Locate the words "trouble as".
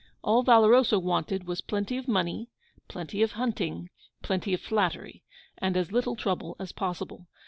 6.15-6.71